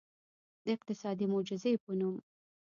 [0.63, 2.15] د اقتصادي معجزې په نوم.